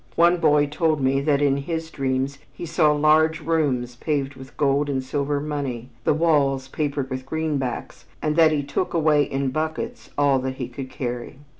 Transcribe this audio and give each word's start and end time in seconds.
One 0.15 0.37
boy 0.37 0.65
told 0.65 0.99
me 0.99 1.21
that 1.21 1.43
in 1.43 1.57
his 1.57 1.91
dreams 1.91 2.39
he 2.51 2.65
saw 2.65 2.91
large 2.91 3.39
rooms 3.39 3.95
paved 3.97 4.33
with 4.33 4.57
gold 4.57 4.89
and 4.89 5.03
silver 5.03 5.39
money, 5.39 5.89
the 6.05 6.13
walls 6.15 6.67
papered 6.67 7.11
with 7.11 7.23
greenbacks, 7.23 8.05
and 8.19 8.35
that 8.35 8.51
he 8.51 8.63
took 8.63 8.95
away 8.95 9.21
in 9.21 9.49
buckets 9.49 10.09
all 10.17 10.39
that 10.39 10.55
he 10.55 10.69
could 10.69 10.89
carry. 10.89 11.37